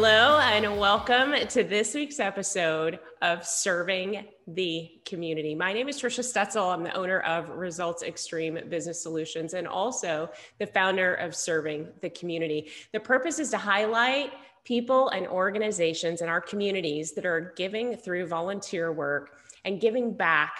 [0.00, 5.56] Hello, and welcome to this week's episode of Serving the Community.
[5.56, 6.72] My name is Trisha Stetzel.
[6.72, 10.30] I'm the owner of Results Extreme Business Solutions and also
[10.60, 12.68] the founder of Serving the Community.
[12.92, 14.30] The purpose is to highlight
[14.62, 20.52] people and organizations in our communities that are giving through volunteer work and giving back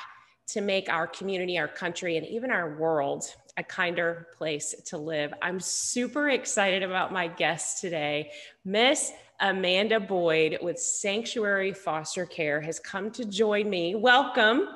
[0.49, 5.33] to make our community, our country, and even our world a kinder place to live.
[5.43, 8.33] I'm super excited about my guest today.
[8.65, 13.95] Miss Amanda Boyd with Sanctuary Foster Care has come to join me.
[13.95, 14.69] Welcome.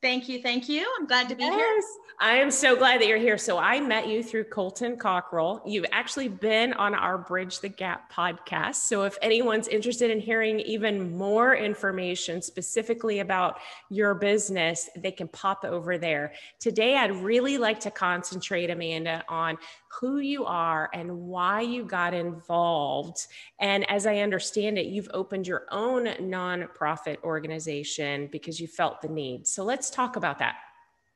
[0.00, 0.42] Thank you.
[0.42, 0.84] Thank you.
[0.98, 1.54] I'm glad to be yes.
[1.54, 2.02] here.
[2.20, 3.38] I am so glad that you're here.
[3.38, 5.60] So I met you through Colton Cockrell.
[5.66, 8.76] You've actually been on our Bridge the Gap podcast.
[8.76, 13.58] So if anyone's interested in hearing even more information specifically about
[13.90, 16.32] your business, they can pop over there.
[16.60, 19.58] Today, I'd really like to concentrate, Amanda, on
[20.00, 23.26] who you are and why you got involved.
[23.60, 29.08] And as I understand it, you've opened your own nonprofit organization because you felt the
[29.08, 29.46] need.
[29.46, 30.56] So let's talk about that.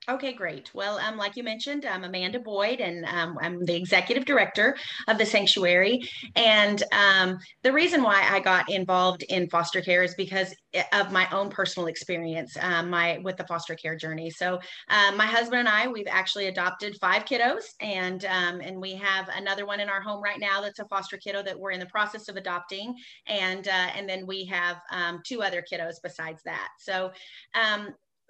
[0.08, 0.70] Okay, great.
[0.72, 4.76] Well, um, like you mentioned, I'm Amanda Boyd, and um, I'm the executive director
[5.08, 6.08] of the sanctuary.
[6.36, 10.54] And um, the reason why I got involved in foster care is because
[10.92, 14.30] of my own personal experience, um, my with the foster care journey.
[14.30, 18.94] So, um, my husband and I, we've actually adopted five kiddos, and um, and we
[18.94, 21.80] have another one in our home right now that's a foster kiddo that we're in
[21.80, 22.94] the process of adopting,
[23.26, 24.76] and uh, and then we have
[25.24, 26.68] two other kiddos besides that.
[26.78, 27.10] So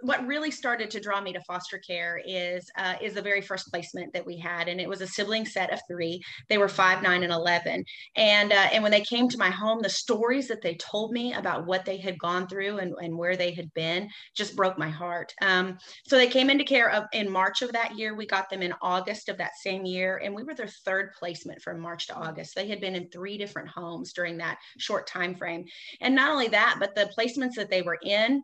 [0.01, 3.71] what really started to draw me to foster care is uh, is the very first
[3.71, 6.21] placement that we had, and it was a sibling set of three.
[6.49, 7.85] They were five, nine, and eleven.
[8.17, 11.33] And uh, and when they came to my home, the stories that they told me
[11.33, 14.91] about what they had gone through and, and where they had been just broke my
[14.91, 15.33] heart.
[15.41, 18.15] Um, so they came into care of, in March of that year.
[18.15, 21.63] We got them in August of that same year, and we were their third placement
[21.63, 22.55] from March to August.
[22.55, 25.65] They had been in three different homes during that short time frame.
[26.01, 28.43] And not only that, but the placements that they were in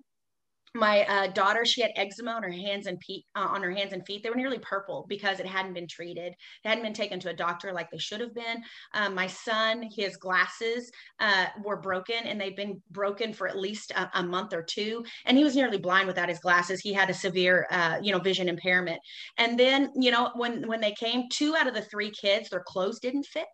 [0.75, 3.93] my uh, daughter she had eczema on her hands and feet uh, on her hands
[3.93, 4.23] and feet.
[4.23, 6.33] They were nearly purple because it hadn't been treated.
[6.33, 8.63] It hadn't been taken to a doctor like they should have been.
[8.95, 10.91] Um, my son his glasses
[11.21, 15.05] uh, were broken and they've been broken for at least a, a, month or two.
[15.27, 16.81] And he was nearly blind without his glasses.
[16.81, 19.01] He had a severe uh, you know vision impairment.
[19.39, 22.65] And then you know when when they came two out of the three kids their
[22.67, 23.47] clothes didn't fit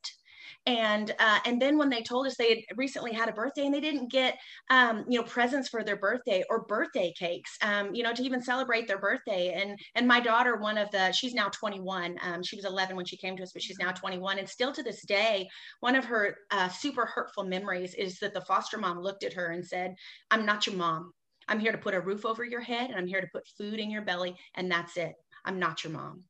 [0.66, 3.75] and uh, and then when they told us they had recently had a birthday and
[3.75, 4.36] they didn't get
[4.70, 8.42] um, you know presents for their birthday or birthday cakes um, you know to even
[8.42, 9.54] celebrate their birthday.
[9.60, 13.06] And and my daughter one of the she's now 21 um, she was 11 when
[13.06, 15.48] she came to us but she's now 21 and still to this day
[15.81, 19.48] one of her uh, super hurtful memories is that the foster mom looked at her
[19.53, 19.94] and said
[20.31, 21.12] i'm not your mom.
[21.48, 23.78] I'm here to put a roof over your head and i'm here to put food
[23.78, 25.12] in your belly and that's it.
[25.44, 26.25] I'm not your mom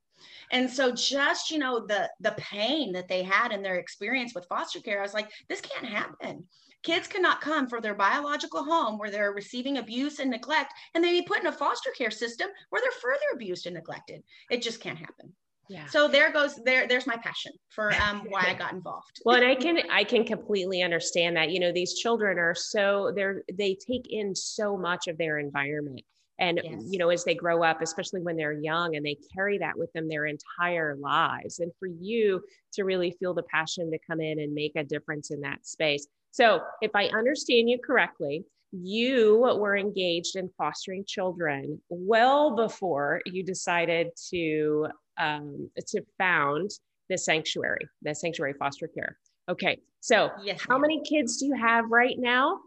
[0.53, 4.47] and so just, you know, the the pain that they had in their experience with
[4.47, 6.45] foster care, I was like, this can't happen.
[6.83, 11.11] Kids cannot come from their biological home where they're receiving abuse and neglect and they
[11.11, 14.23] be put in a foster care system where they're further abused and neglected.
[14.51, 15.33] It just can't happen.
[15.69, 15.87] Yeah.
[15.87, 19.21] So there goes there there's my passion for um, why I got involved.
[19.25, 21.51] well, and I can I can completely understand that.
[21.51, 26.01] You know, these children are so they're they take in so much of their environment
[26.39, 26.83] and yes.
[26.89, 29.93] you know as they grow up especially when they're young and they carry that with
[29.93, 34.41] them their entire lives and for you to really feel the passion to come in
[34.41, 36.07] and make a difference in that space.
[36.31, 43.43] So if i understand you correctly you were engaged in fostering children well before you
[43.43, 44.87] decided to
[45.17, 46.71] um, to found
[47.09, 49.17] the sanctuary the sanctuary foster care.
[49.49, 52.61] Okay so yes, how many kids do you have right now?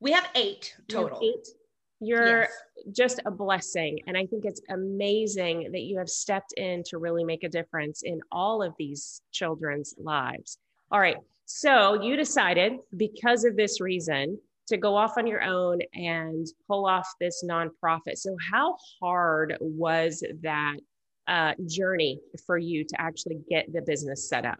[0.00, 1.20] We have eight total.
[1.22, 1.46] eight
[2.06, 2.52] you're yes.
[2.92, 4.00] just a blessing.
[4.06, 8.02] And I think it's amazing that you have stepped in to really make a difference
[8.02, 10.58] in all of these children's lives.
[10.90, 11.16] All right.
[11.46, 16.86] So you decided, because of this reason, to go off on your own and pull
[16.86, 18.16] off this nonprofit.
[18.16, 20.76] So, how hard was that
[21.28, 24.58] uh, journey for you to actually get the business set up?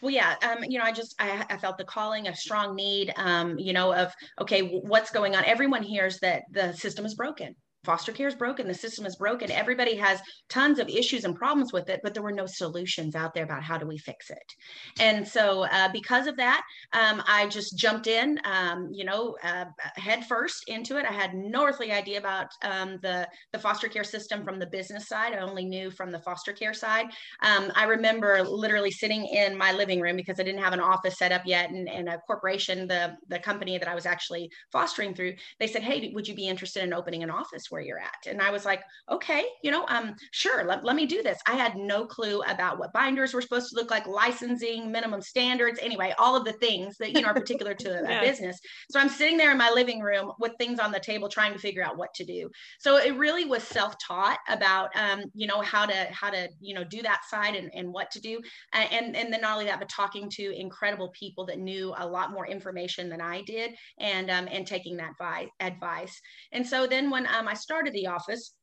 [0.00, 3.12] Well, yeah, um, you know, I just I, I, felt the calling, a strong need,
[3.16, 5.44] um, you know, of okay, what's going on?
[5.44, 7.54] Everyone hears that the system is broken
[7.86, 11.72] foster care is broken the system is broken everybody has tons of issues and problems
[11.72, 14.52] with it but there were no solutions out there about how do we fix it.
[15.00, 16.62] And so uh, because of that
[16.92, 21.06] um, i just jumped in um, you know uh, head first into it.
[21.06, 25.08] I had no earthly idea about um, the the foster care system from the business
[25.08, 25.32] side.
[25.32, 27.06] I only knew from the foster care side.
[27.42, 31.18] Um, i remember literally sitting in my living room because i didn't have an office
[31.18, 35.14] set up yet and, and a corporation the the company that i was actually fostering
[35.14, 38.26] through they said hey would you be interested in opening an office where you're at.
[38.26, 41.38] And I was like, okay, you know, um, sure, let, let me do this.
[41.46, 45.78] I had no clue about what binders were supposed to look like, licensing, minimum standards,
[45.82, 48.58] anyway, all of the things that, you know, are particular to a, business.
[48.90, 51.58] So I'm sitting there in my living room with things on the table trying to
[51.58, 52.50] figure out what to do.
[52.80, 56.84] So it really was self-taught about, um, you know, how to, how to, you know,
[56.84, 58.40] do that side and, and what to do.
[58.72, 62.32] And, and then not only that, but talking to incredible people that knew a lot
[62.32, 65.12] more information than I did and, um, and taking that
[65.60, 66.22] advice.
[66.52, 68.54] And so then when um, I started the office,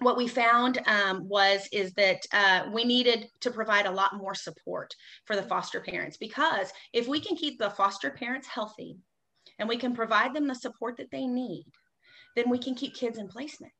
[0.00, 4.34] what we found um, was is that uh, we needed to provide a lot more
[4.34, 4.92] support
[5.26, 8.96] for the foster parents because if we can keep the foster parents healthy
[9.60, 11.66] and we can provide them the support that they need
[12.34, 13.72] then we can keep kids in placement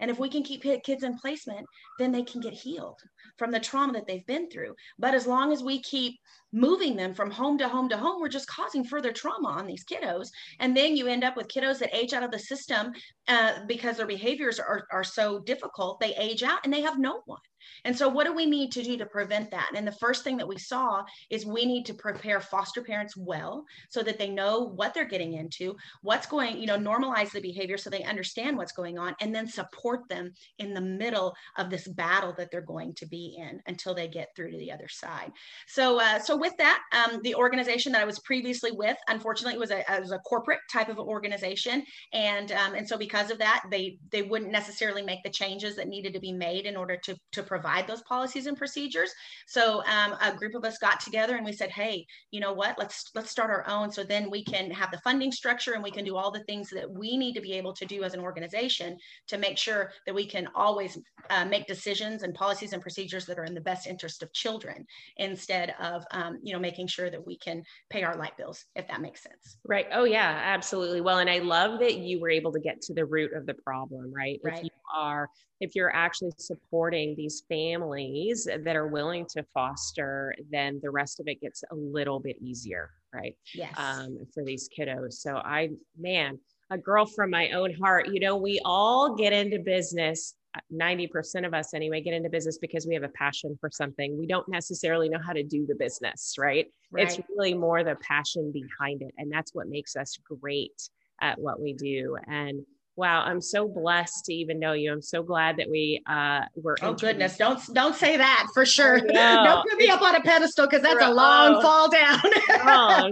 [0.00, 1.66] and if we can keep kids in placement,
[1.98, 3.00] then they can get healed
[3.38, 4.74] from the trauma that they've been through.
[4.98, 6.18] But as long as we keep
[6.52, 9.84] moving them from home to home to home, we're just causing further trauma on these
[9.84, 10.28] kiddos.
[10.60, 12.92] And then you end up with kiddos that age out of the system
[13.28, 16.00] uh, because their behaviors are, are so difficult.
[16.00, 17.40] They age out and they have no one.
[17.84, 19.70] And so, what do we need to do to prevent that?
[19.74, 23.64] And the first thing that we saw is we need to prepare foster parents well
[23.88, 27.76] so that they know what they're getting into, what's going, you know, normalize the behavior
[27.76, 31.86] so they understand what's going on, and then support them in the middle of this
[31.88, 35.30] battle that they're going to be in until they get through to the other side.
[35.66, 39.70] So, uh, so with that, um, the organization that I was previously with, unfortunately, was
[39.70, 43.98] a, was a corporate type of organization, and um, and so because of that, they
[44.10, 47.42] they wouldn't necessarily make the changes that needed to be made in order to to
[47.54, 49.12] provide those policies and procedures.
[49.46, 52.76] So um, a group of us got together and we said, hey, you know what?
[52.80, 53.92] Let's let's start our own.
[53.92, 56.68] So then we can have the funding structure and we can do all the things
[56.70, 58.96] that we need to be able to do as an organization
[59.28, 60.98] to make sure that we can always
[61.30, 64.84] uh, make decisions and policies and procedures that are in the best interest of children
[65.18, 68.88] instead of um, you know making sure that we can pay our light bills if
[68.88, 69.58] that makes sense.
[69.64, 69.86] Right.
[69.92, 71.00] Oh yeah, absolutely.
[71.00, 73.54] Well, and I love that you were able to get to the root of the
[73.54, 74.12] problem.
[74.12, 74.40] Right.
[74.42, 74.68] Right.
[74.94, 75.28] Are
[75.60, 81.28] if you're actually supporting these families that are willing to foster, then the rest of
[81.28, 83.36] it gets a little bit easier, right?
[83.54, 83.72] Yes.
[83.76, 85.14] Um, for these kiddos.
[85.14, 86.38] So I, man,
[86.70, 90.34] a girl from my own heart, you know, we all get into business
[90.72, 94.18] 90% of us anyway get into business because we have a passion for something.
[94.18, 96.66] We don't necessarily know how to do the business, right?
[96.90, 97.06] right?
[97.06, 99.12] It's really more the passion behind it.
[99.18, 100.88] And that's what makes us great
[101.20, 102.16] at what we do.
[102.28, 102.64] And
[102.96, 104.92] Wow, I'm so blessed to even know you.
[104.92, 106.76] I'm so glad that we uh were.
[106.80, 109.00] Oh goodness, don't don't say that for sure.
[109.12, 111.62] don't put me up on a pedestal because that's a long oh.
[111.62, 112.20] fall down.
[112.50, 113.10] oh,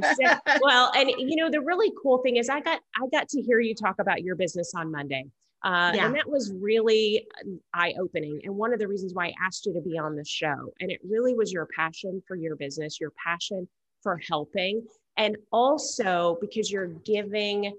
[0.63, 3.59] well, and you know the really cool thing is I got I got to hear
[3.59, 5.25] you talk about your business on Monday.
[5.65, 6.07] Uh, yeah.
[6.07, 7.27] And that was really
[7.73, 8.41] eye opening.
[8.45, 10.73] And one of the reasons why I asked you to be on the show.
[10.81, 13.69] And it really was your passion for your business, your passion
[14.03, 14.85] for helping,
[15.17, 17.73] and also because you're giving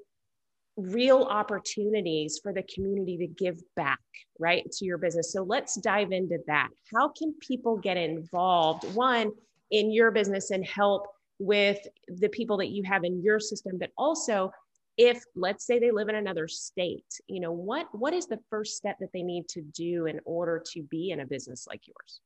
[0.78, 4.00] real opportunities for the community to give back,
[4.40, 5.32] right, to your business.
[5.32, 6.70] So let's dive into that.
[6.94, 9.32] How can people get involved, one,
[9.72, 11.08] in your business and help
[11.40, 14.52] with the people that you have in your system, but also
[14.98, 18.78] if let's say they live in another state you know what what is the first
[18.78, 22.22] step that they need to do in order to be in a business like yours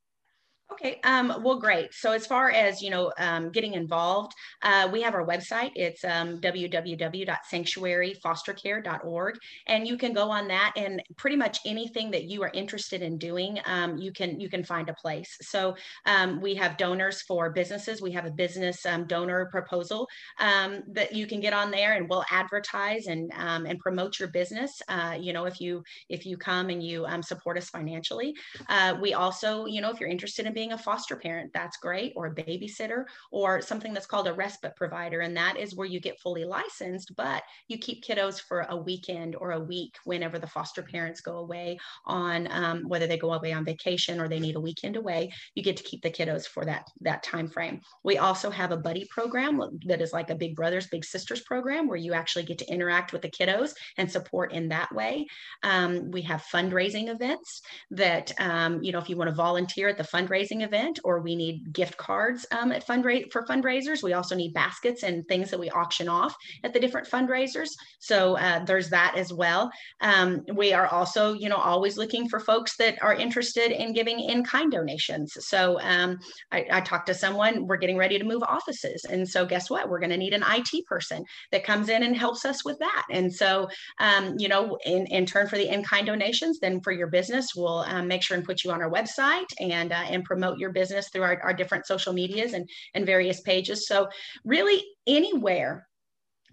[0.69, 1.93] Okay, um, well, great.
[1.93, 4.33] So as far as, you know, um, getting involved,
[4.63, 5.71] uh, we have our website.
[5.75, 9.39] It's um, www.sanctuaryfostercare.org.
[9.67, 13.17] And you can go on that and pretty much anything that you are interested in
[13.17, 15.37] doing, um, you can you can find a place.
[15.41, 18.01] So um, we have donors for businesses.
[18.01, 22.25] We have a business um, donor proposal that you can get on there and we'll
[22.29, 24.81] advertise and and promote your business.
[24.89, 28.35] Uh, you know, if you if you come and you support us financially.
[28.67, 32.13] Uh, we also, you know, if you're interested in being a foster parent, that's great,
[32.15, 35.19] or a babysitter, or something that's called a respite provider.
[35.19, 39.35] And that is where you get fully licensed, but you keep kiddos for a weekend
[39.35, 43.53] or a week whenever the foster parents go away on um, whether they go away
[43.53, 46.65] on vacation or they need a weekend away, you get to keep the kiddos for
[46.65, 47.79] that, that time frame.
[48.03, 51.87] We also have a buddy program that is like a big brothers, big sisters program
[51.87, 55.27] where you actually get to interact with the kiddos and support in that way.
[55.61, 57.61] Um, we have fundraising events
[57.91, 61.19] that, um, you know, if you want to volunteer at the fundraising fundraising event or
[61.19, 64.03] we need gift cards um, at fundraise for fundraisers.
[64.03, 67.69] We also need baskets and things that we auction off at the different fundraisers.
[67.99, 69.71] So uh, there's that as well.
[70.01, 74.19] Um, we are also, you know, always looking for folks that are interested in giving
[74.19, 75.33] in-kind donations.
[75.39, 76.19] So um,
[76.51, 79.05] I, I talked to someone, we're getting ready to move offices.
[79.05, 79.89] And so guess what?
[79.89, 83.05] We're going to need an IT person that comes in and helps us with that.
[83.11, 83.67] And so,
[83.99, 87.79] um, you know, in, in turn for the in-kind donations, then for your business, we'll
[87.79, 91.09] um, make sure and put you on our website and, uh, and promote your business
[91.09, 93.87] through our, our different social medias and, and various pages.
[93.87, 94.07] So,
[94.45, 95.87] really, anywhere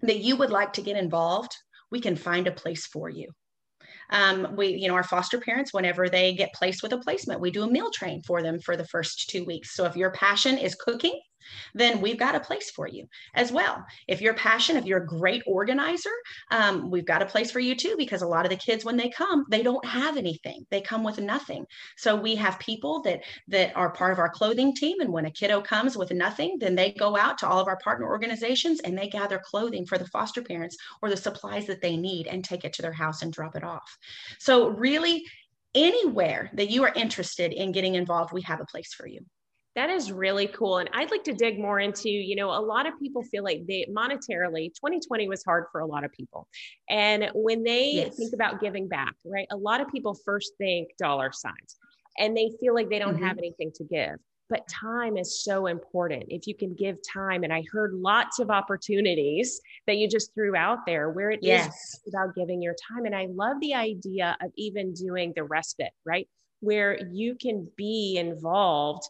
[0.01, 1.51] that you would like to get involved,
[1.91, 3.29] we can find a place for you.
[4.11, 7.51] Um, we, you know, our foster parents, whenever they get placed with a placement, we
[7.51, 9.75] do a meal train for them for the first two weeks.
[9.75, 11.19] So if your passion is cooking,
[11.73, 13.85] then we've got a place for you as well.
[14.07, 16.11] If you're passionate, if you're a great organizer,
[16.51, 18.97] um, we've got a place for you too, because a lot of the kids, when
[18.97, 20.65] they come, they don't have anything.
[20.69, 21.65] They come with nothing.
[21.97, 24.99] So we have people that that are part of our clothing team.
[25.01, 27.77] And when a kiddo comes with nothing, then they go out to all of our
[27.77, 31.97] partner organizations and they gather clothing for the foster parents or the supplies that they
[31.97, 33.97] need and take it to their house and drop it off.
[34.39, 35.25] So really
[35.73, 39.19] anywhere that you are interested in getting involved, we have a place for you.
[39.75, 40.77] That is really cool.
[40.77, 43.65] And I'd like to dig more into, you know, a lot of people feel like
[43.67, 46.47] they monetarily, 2020 was hard for a lot of people.
[46.89, 48.15] And when they yes.
[48.15, 51.75] think about giving back, right, a lot of people first think dollar signs
[52.17, 53.25] and they feel like they don't mm-hmm.
[53.25, 54.15] have anything to give.
[54.47, 56.25] But time is so important.
[56.29, 60.55] If you can give time, and I heard lots of opportunities that you just threw
[60.55, 61.67] out there where it yes.
[61.75, 63.05] is about giving your time.
[63.05, 66.27] And I love the idea of even doing the respite, right?
[66.59, 69.03] Where you can be involved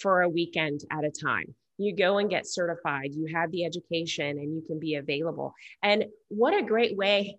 [0.00, 1.54] for a weekend at a time.
[1.78, 5.54] You go and get certified, you have the education, and you can be available.
[5.82, 7.38] And what a great way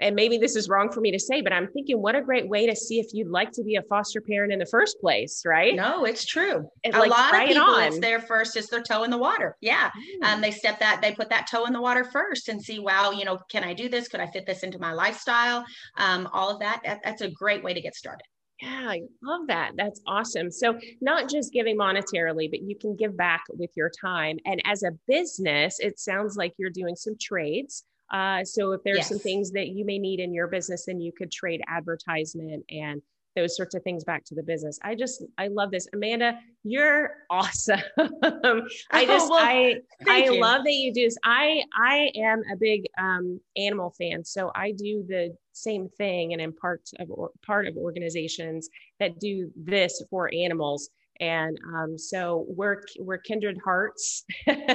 [0.00, 2.48] and maybe this is wrong for me to say, but I'm thinking, what a great
[2.48, 5.42] way to see if you'd like to be a foster parent in the first place,
[5.44, 5.74] right?
[5.74, 6.68] No, it's true.
[6.84, 9.56] a like, lot of people, it it's their first, it's their toe in the water.
[9.60, 10.26] Yeah, mm.
[10.26, 13.10] um, they step that, they put that toe in the water first and see, wow,
[13.10, 14.08] you know, can I do this?
[14.08, 15.64] Could I fit this into my lifestyle?
[15.96, 17.00] Um, all of that, that.
[17.02, 18.24] That's a great way to get started.
[18.60, 19.72] Yeah, I love that.
[19.76, 20.50] That's awesome.
[20.50, 24.38] So, not just giving monetarily, but you can give back with your time.
[24.46, 27.84] And as a business, it sounds like you're doing some trades.
[28.12, 29.08] Uh, so, if there's yes.
[29.08, 33.00] some things that you may need in your business, then you could trade advertisement and
[33.38, 34.78] those sorts of things back to the business.
[34.82, 35.86] I just I love this.
[35.92, 37.80] Amanda, you're awesome.
[37.98, 38.60] I oh,
[39.06, 39.76] just oh, well, I
[40.08, 40.40] I you.
[40.40, 41.16] love that you do this.
[41.24, 44.24] I I am a big um animal fan.
[44.24, 48.68] So I do the same thing and in parts of or, part of organizations
[49.00, 50.90] that do this for animals
[51.20, 54.24] and um, so we're we're kindred hearts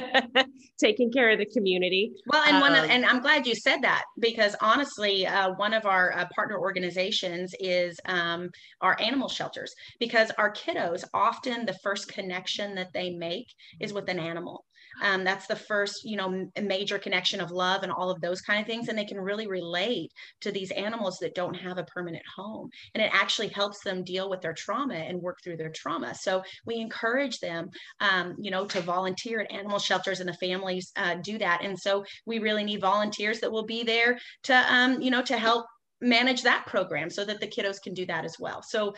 [0.78, 2.12] taking care of the community.
[2.26, 5.86] Well and one um, and i'm glad you said that because honestly uh, one of
[5.86, 12.08] our uh, partner organizations is um, our animal shelters because our kiddos often the first
[12.08, 13.46] connection that they make
[13.80, 14.64] is with an animal.
[15.02, 18.60] Um, that's the first you know major connection of love and all of those kind
[18.60, 18.88] of things.
[18.88, 22.70] And they can really relate to these animals that don't have a permanent home.
[22.94, 26.14] And it actually helps them deal with their trauma and work through their trauma.
[26.14, 26.33] So
[26.66, 31.14] we encourage them um, you know to volunteer at animal shelters and the families uh,
[31.22, 35.10] do that and so we really need volunteers that will be there to um, you
[35.10, 35.66] know to help
[36.00, 38.94] manage that program so that the kiddos can do that as well so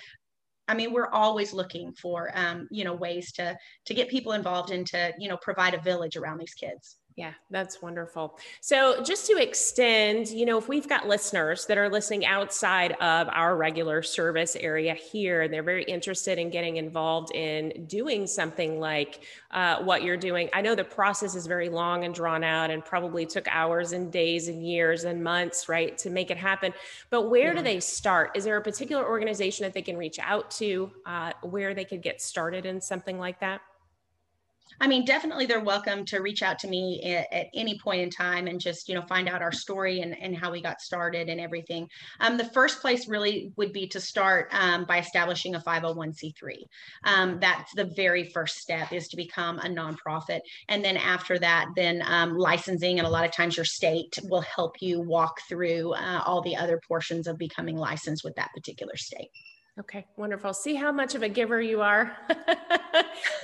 [0.68, 4.72] I mean, we're always looking for, um, you know, ways to to get people involved
[4.72, 6.96] and to, you know, provide a village around these kids.
[7.16, 8.38] Yeah, that's wonderful.
[8.60, 13.28] So, just to extend, you know, if we've got listeners that are listening outside of
[13.32, 18.78] our regular service area here, and they're very interested in getting involved in doing something
[18.80, 22.70] like uh, what you're doing, I know the process is very long and drawn out
[22.70, 26.74] and probably took hours and days and years and months, right, to make it happen.
[27.08, 27.54] But where yeah.
[27.54, 28.32] do they start?
[28.34, 32.02] Is there a particular organization that they can reach out to uh, where they could
[32.02, 33.62] get started in something like that?
[34.80, 38.10] I mean, definitely they're welcome to reach out to me at, at, any point in
[38.10, 41.28] time and just, you know, find out our story and, and how we got started
[41.28, 41.88] and everything.
[42.20, 46.64] Um, the first place really would be to start um, by establishing a 501c3.
[47.04, 50.40] Um, that's the very first step is to become a nonprofit.
[50.68, 54.42] And then after that, then um, licensing and a lot of times your state will
[54.42, 58.96] help you walk through uh, all the other portions of becoming licensed with that particular
[58.96, 59.30] state.
[59.78, 60.54] Okay, wonderful.
[60.54, 62.16] See how much of a giver you are.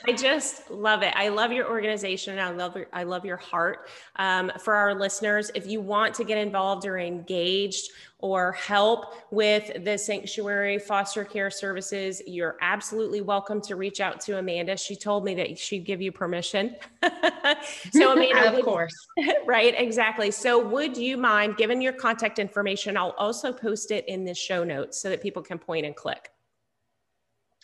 [0.07, 1.13] I just love it.
[1.15, 2.39] I love your organization.
[2.39, 3.91] I love your, I love your heart.
[4.17, 9.85] Um, for our listeners, if you want to get involved or engaged or help with
[9.85, 14.77] the sanctuary foster care services, you're absolutely welcome to reach out to Amanda.
[14.77, 16.77] She told me that she'd give you permission.
[17.93, 18.95] so, Amanda, of would, course,
[19.47, 19.75] right?
[19.77, 20.31] Exactly.
[20.31, 22.97] So, would you mind giving your contact information?
[22.97, 26.22] I'll also post it in the show notes so that people can point and click.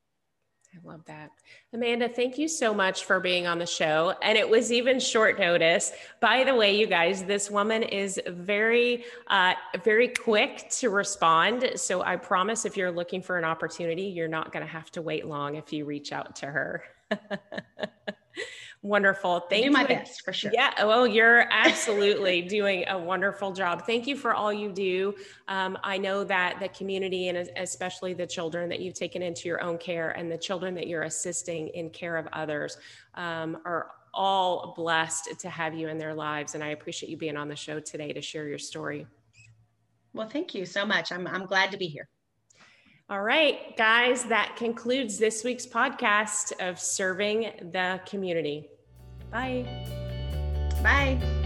[0.73, 1.31] I love that.
[1.73, 4.15] Amanda, thank you so much for being on the show.
[4.23, 5.93] And it was even short notice.
[6.21, 11.73] By the way, you guys, this woman is very, uh, very quick to respond.
[11.75, 15.03] So I promise if you're looking for an opportunity, you're not going to have to
[15.03, 16.85] wait long if you reach out to her.
[18.83, 19.41] Wonderful.
[19.41, 19.71] Thank you.
[19.71, 20.51] Do my best for sure.
[20.55, 20.87] Yeah.
[20.87, 23.85] Well, you're absolutely doing a wonderful job.
[23.85, 25.15] Thank you for all you do.
[25.49, 29.63] Um, I know that the community and especially the children that you've taken into your
[29.63, 32.79] own care and the children that you're assisting in care of others
[33.17, 36.55] um, are all blessed to have you in their lives.
[36.55, 39.07] And I appreciate you being on the show today to share your story.
[40.15, 41.13] Well, thank you so much.
[41.13, 42.09] I'm, I'm glad to be here.
[43.11, 48.69] All right, guys, that concludes this week's podcast of Serving the Community.
[49.33, 49.67] Bye.
[50.81, 51.39] Bye.